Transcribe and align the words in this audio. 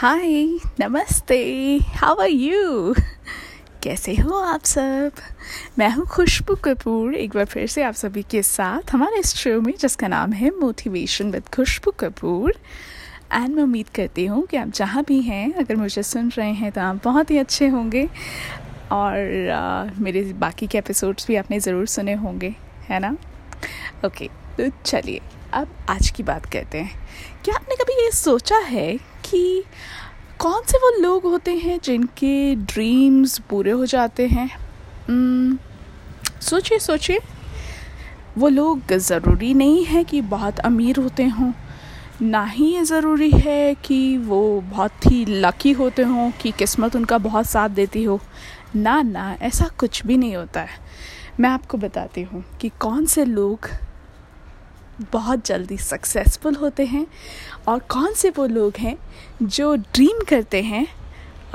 हाय 0.00 0.44
नमस्ते 0.80 1.36
how 1.94 2.20
are 2.22 2.28
you 2.28 2.94
कैसे 3.82 4.14
हो 4.16 4.38
आप 4.40 4.64
सब? 4.64 5.12
मैं 5.78 5.88
हूँ 5.90 6.06
खुशबू 6.06 6.54
कपूर 6.54 7.14
एक 7.14 7.34
बार 7.34 7.44
फिर 7.44 7.66
से 7.66 7.82
आप 7.82 7.94
सभी 7.94 8.22
के 8.30 8.42
साथ 8.42 8.92
हमारे 8.92 9.18
इस 9.20 9.34
शो 9.36 9.60
में 9.60 9.72
जिसका 9.80 10.08
नाम 10.08 10.32
है 10.32 10.50
motivation 10.50 11.30
with 11.30 11.48
Khushboo 11.54 11.90
Kapoor. 12.00 12.52
And 13.32 13.54
मैं 13.54 13.62
उम्मीद 13.62 13.88
करती 13.88 14.24
हूँ 14.26 14.44
कि 14.46 14.56
आप 14.56 14.68
जहाँ 14.68 15.04
भी 15.08 15.20
हैं 15.22 15.52
अगर 15.54 15.76
मुझे 15.76 16.02
सुन 16.02 16.30
रहे 16.30 16.52
हैं 16.52 16.70
तो 16.72 16.80
आप 16.80 17.00
बहुत 17.04 17.30
ही 17.30 17.38
अच्छे 17.38 17.68
होंगे। 17.68 18.08
और 18.92 19.50
आ, 19.50 19.84
मेरे 19.98 20.22
बाकी 20.40 20.66
के 20.66 20.78
एपिसोड्स 20.78 21.26
भी 21.26 21.36
आपने 21.36 21.60
ज़रूर 21.60 21.86
सुने 21.86 22.14
होंगे 22.14 22.54
है 22.88 23.00
ना? 23.00 23.16
ओके 24.06 24.28
तो 24.58 24.70
चलिए। 24.84 25.20
अब 25.52 25.68
आज 25.88 26.10
की 26.10 26.22
बात 26.22 26.46
करते 26.46 26.78
हैं। 26.78 27.00
क्या 27.44 27.54
आपने 27.54 27.74
कभी 27.74 28.04
ये 28.04 28.10
सोचा 28.10 28.58
है 28.58 28.96
कि 28.96 29.64
कौन 30.38 30.62
से 30.66 30.78
वो 30.78 31.00
लोग 31.00 31.22
होते 31.22 31.54
हैं 31.54 31.80
जिनके 31.84 32.54
ड्रीम्स 32.54 33.38
पूरे 33.38 33.70
हो 33.70 33.86
जाते 33.86 34.26
हैं? 34.26 34.50
सोचिए 36.40 36.78
सोचिए। 36.78 37.18
वो 38.38 38.48
लोग 38.48 38.92
ज़रूरी 38.92 39.54
नहीं 39.54 39.84
है 39.84 40.04
कि 40.04 40.20
बहुत 40.20 40.58
अमीर 40.58 40.96
होते 40.96 41.24
हों। 41.24 41.52
ना 42.22 42.44
ही 42.44 42.74
ये 42.74 42.84
ज़रूरी 42.84 43.30
है 43.30 43.74
कि 43.74 44.16
वो 44.18 44.60
बहुत 44.60 45.06
ही 45.06 45.24
लकी 45.24 45.72
होते 45.72 46.02
हों 46.02 46.30
कि 46.30 46.50
किस्मत 46.50 46.96
उनका 46.96 47.18
बहुत 47.18 47.46
साथ 47.46 47.68
देती 47.68 48.02
हो। 48.04 48.20
ना 48.76 49.02
ना, 49.02 49.36
ऐसा 49.42 49.68
कुछ 49.78 50.06
भी 50.06 50.16
नहीं 50.16 50.36
होता 50.36 50.60
है। 50.60 50.78
मैं 51.40 51.50
आपको 51.50 51.78
बताती 51.78 52.22
हूँ 52.22 52.44
कि 52.60 52.68
कौन 52.68 53.06
से 53.06 53.24
लोग 53.24 53.68
बहुत 55.12 55.46
जल्दी 55.46 55.76
सक्सेसफुल 55.78 56.54
होते 56.54 56.84
हैं 56.84 57.06
और 57.68 57.78
कौन 57.78 58.14
से 58.14 58.30
वो 58.30 58.46
लोग 58.46 58.76
हैं 58.76 58.96
जो 59.42 59.74
ड्रीम 59.76 60.24
करते 60.28 60.62
हैं 60.62 60.86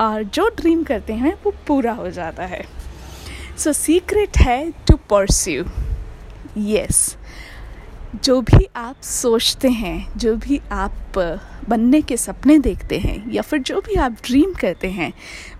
और 0.00 0.22
जो 0.22 0.48
ड्रीम 0.48 0.82
करते 0.84 1.12
हैं 1.12 1.34
वो 1.44 1.50
पूरा 1.66 1.92
हो 1.92 2.10
जाता 2.10 2.44
है। 2.44 2.64
सो 3.58 3.72
सीक्रेट 3.72 4.38
है 4.38 4.70
टू 4.70 4.96
परस्यू 5.10 5.64
यस 6.58 7.16
जो 8.24 8.40
भी 8.40 8.66
आप 8.76 9.00
सोचते 9.02 9.68
हैं, 9.68 10.18
जो 10.18 10.34
भी 10.36 10.60
आप 10.72 11.18
बनने 11.68 12.00
के 12.02 12.16
सपने 12.16 12.58
देखते 12.58 12.98
हैं 12.98 13.30
या 13.32 13.42
फिर 13.42 13.58
जो 13.60 13.80
भी 13.80 13.94
आप 13.94 14.16
ड्रीम 14.24 14.52
करते 14.52 14.90
हैं, 14.90 15.12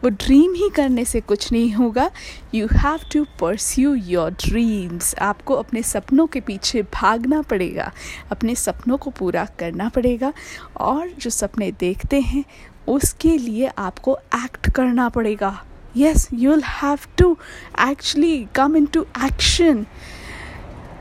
वो 0.04 0.10
ड्रीम 0.10 0.54
ही 0.54 0.68
करने 0.76 1.04
से 1.04 1.20
कुछ 1.20 1.50
नहीं 1.52 1.72
होगा। 1.72 2.10
You 2.54 2.66
have 2.72 3.00
to 3.12 3.24
pursue 3.40 3.94
your 3.94 4.30
dreams 4.44 5.14
आपको 5.22 5.54
अपने 5.54 5.82
सपनों 5.82 6.26
के 6.26 6.40
पीछे 6.40 6.82
भागना 6.94 7.40
पड़ेगा, 7.42 7.90
अपने 8.30 8.54
सपनों 8.54 8.96
को 8.96 9.10
पूरा 9.10 9.44
करना 9.58 9.88
पड़ेगा 9.88 10.32
और 10.80 11.08
जो 11.20 11.30
सपने 11.30 11.70
देखते 11.80 12.20
हैं, 12.20 12.44
उसके 12.88 13.36
लिए 13.38 13.70
आपको 13.78 14.18
एक्ट 14.34 14.70
करना 14.70 15.08
पड़ेगा। 15.08 15.62
Yes 15.96 16.28
you 16.34 16.50
will 16.50 16.62
have 16.64 16.98
to 17.18 17.36
actually 17.80 18.46
come 18.54 18.76
in 18.76 18.86
to 18.86 19.06
action 19.24 19.86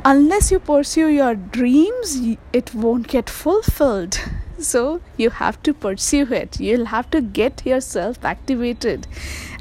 unless 0.08 0.52
you 0.52 0.60
pursue 0.60 1.08
your 1.08 1.34
dreams 1.34 2.12
it 2.54 2.72
won't 2.76 3.08
get 3.08 3.28
fulfilled 3.28 4.18
so 4.60 5.02
you 5.18 5.32
have 5.32 5.58
to 5.64 5.74
pursue 5.74 6.28
it 6.40 6.60
you'll 6.60 6.86
have 6.92 7.10
to 7.10 7.22
get 7.40 7.66
yourself 7.66 8.24
activated 8.24 9.08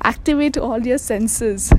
activate 0.03 0.59
all 0.59 0.87
your 0.87 0.99
senses 0.99 1.73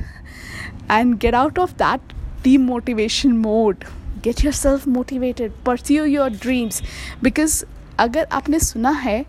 and 0.88 1.20
get 1.20 1.32
out 1.32 1.56
of 1.66 1.76
that 1.76 2.00
demotivation 2.42 3.36
mode 3.46 3.86
get 4.20 4.42
yourself 4.42 4.84
motivated 4.98 5.52
pursue 5.64 6.04
your 6.16 6.28
dreams 6.28 6.82
because 7.22 7.64
अगर 7.98 8.26
आपने 8.32 8.58
सुना 8.60 8.90
है 8.90 9.24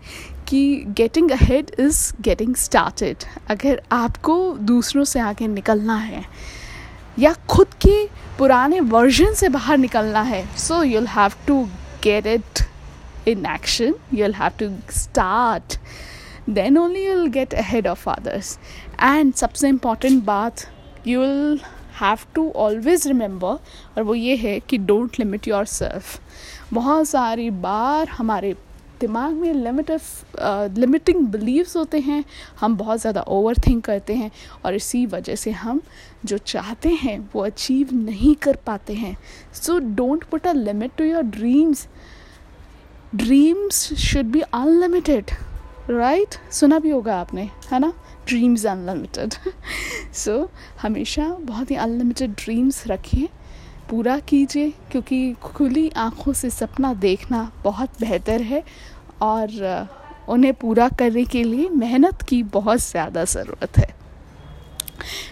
कि 0.48 0.58
getting 0.96 1.30
ahead 1.32 1.70
is 1.80 2.00
getting 2.22 2.54
started 2.56 3.24
अगर 3.50 3.80
आपको 3.92 4.36
दूसरों 4.70 5.04
से 5.12 5.20
आगे 5.20 5.46
निकलना 5.48 5.96
है 5.96 6.24
या 7.18 7.32
खुद 7.50 7.74
के 7.84 8.04
पुराने 8.38 8.80
वर्जन 8.80 9.34
से 9.34 9.48
बाहर 9.48 9.78
निकलना 9.78 10.20
है। 10.22 10.44
So 10.56 10.82
you'll 10.82 11.06
have 11.06 11.32
to 11.46 11.62
get 12.02 12.26
it 12.26 12.60
in 13.28 13.46
action 13.46 13.94
you'll 14.14 14.34
have 14.34 14.52
to 14.58 14.68
start 14.98 15.78
then 16.50 16.78
only 16.78 17.06
you'll 17.06 17.26
get 17.28 17.54
ahead 17.54 17.86
of 17.86 18.08
others 18.10 18.58
and 19.02 19.34
सबसे 19.34 19.68
इंपॉर्टेंट 19.68 20.24
बात 20.24 20.64
you 21.06 21.20
will 21.20 21.60
have 22.00 22.18
to 22.34 22.50
always 22.56 23.06
remember 23.06 23.58
और 23.96 24.02
वो 24.02 24.14
ये 24.14 24.36
है 24.36 24.58
कि 24.60 24.78
डोंट 24.78 25.18
लिमिट 25.18 25.48
योर 25.48 25.64
सेल्फ 25.64 26.20
बहुत 26.72 27.08
सारी 27.08 27.50
बार 27.50 28.08
हमारे 28.08 28.54
दिमाग 29.00 29.32
में 29.32 29.52
लिमिट 29.54 29.90
लिमिटिंग 30.78 31.26
बिलीव्स 31.28 31.76
होते 31.76 31.98
हैं, 32.00 32.24
हम 32.60 32.76
बहुत 32.76 33.00
ज़्यादा 33.00 33.20
ओवर 33.28 33.58
थिंक 33.66 33.84
करते 33.84 34.14
हैं 34.14 34.30
और 34.64 34.74
इसी 34.74 35.04
वजह 35.06 35.34
से 35.34 35.50
हम 35.52 35.80
जो 36.24 36.38
चाहते 36.38 36.88
हैं 37.02 37.18
वो 37.34 37.44
अचीव 37.44 37.94
नहीं 37.94 38.34
कर 38.36 38.56
पाते 38.66 38.94
हैं। 38.94 39.16
So 39.54 39.78
don't 39.78 40.24
put 40.24 40.46
a 40.46 40.52
limit 40.52 40.96
to 40.98 41.04
your 41.04 41.22
dreams 41.24 41.86
dreams 43.14 43.92
should 44.00 44.26
be 44.26 44.40
unlimited 44.40 45.30
right 45.90 46.34
सुना 46.52 46.78
भी 46.78 46.90
होगा 46.90 47.16
आपने, 47.20 47.50
है 47.72 47.78
ना? 47.80 47.92
ड्रीम्स 48.26 48.64
अनलिमिटेड 48.66 49.34
सो 50.14 50.50
हमेशा 50.82 51.28
बहुत 51.40 51.70
ही 51.70 51.76
अनलिमिटेड 51.76 52.32
ड्रीम्स 52.34 52.86
रखें 52.86 53.26
पूरा 53.90 54.18
कीजिए, 54.20 54.72
क्योंकि 54.90 55.32
खुली 55.42 55.88
आँखों 55.96 56.32
से 56.32 56.50
सपना 56.50 56.92
देखना 56.96 57.50
बहुत 57.64 58.00
बेहतर 58.00 58.42
है 58.42 58.62
और 59.22 59.88
उन्हें 60.28 60.52
पूरा 60.54 60.88
करने 60.98 61.24
के 61.26 61.42
लिए 61.44 61.68
मेहनत 61.70 62.22
की 62.28 62.42
बहुत 62.52 62.80
ज़्यादा 62.80 63.24
ज़रूरत 63.26 63.78
है। 63.78 63.94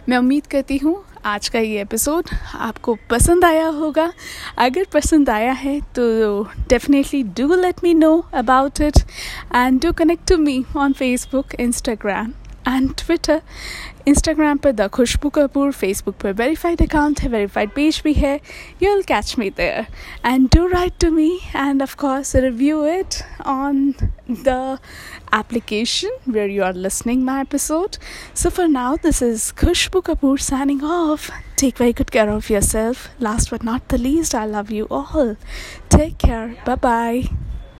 मैं 0.08 0.18
उम्मीद 0.18 0.46
करती 0.46 0.76
हूँ 0.78 1.02
आज 1.26 1.48
का 1.48 1.58
ये 1.58 1.80
एपिसोड 1.80 2.28
आपको 2.56 2.96
पसंद 3.10 3.44
आया 3.44 3.66
होगा। 3.68 4.12
अगर 4.58 4.86
पसंद 4.92 5.30
आया 5.30 5.52
है 5.54 5.80
तो 5.94 6.42
definitely 6.68 7.22
do 7.36 7.54
let 7.54 7.82
me 7.84 7.94
know 7.94 8.18
about 8.34 8.80
it 8.80 8.98
and 9.54 9.80
do 9.82 9.92
connect 9.94 10.28
to 10.28 10.36
me 10.38 10.64
on 10.76 10.92
Facebook 10.92 11.54
Instagram 11.60 12.32
and 12.67 12.89
Twitter 12.97 13.41
Instagram 14.07 14.57
पर 14.57 14.71
द 14.71 14.87
खुशबू 14.93 15.29
कपूर 15.35 15.71
फेसबुक 15.71 16.15
पर 16.23 16.33
वेरीफाइड 16.41 16.81
अकाउंट 16.81 17.19
है 17.21 17.29
वेरीफाइड 17.29 17.69
पेज 17.75 18.01
भी 18.03 18.13
है 18.13 18.35
you 18.83 18.93
will 18.93 19.01
catch 19.07 19.35
me 19.39 19.49
there 19.57 19.85
and 20.25 20.47
do 20.55 20.65
write 20.73 20.93
to 21.01 21.11
me 21.11 21.31
and 21.55 21.81
of 21.81 21.95
course 22.03 22.35
review 22.35 22.85
it 22.85 23.21
on 23.47 23.93
the 24.31 24.77
application 25.33 26.09
where 26.25 26.47
you 26.47 26.63
are 26.63 26.73
listening 26.73 27.23
my 27.23 27.35
episode 27.41 27.97
so 28.33 28.49
for 28.49 28.67
now 28.67 28.95
this 29.05 29.21
is 29.27 29.45
khushbu 29.61 30.01
kapoor 30.09 30.33
signing 30.47 30.83
off 30.97 31.29
take 31.61 31.77
very 31.77 31.93
good 31.93 32.11
care 32.17 32.29
of 32.31 32.49
yourself 32.49 33.05
last 33.19 33.53
but 33.55 33.63
not 33.63 33.87
the 33.95 34.01
least 34.07 34.35
i 34.41 34.45
love 34.57 34.75
you 34.79 34.89
all 34.89 35.31
take 35.97 36.19
care 36.27 36.43
bye 36.65 36.75
bye 36.89 37.44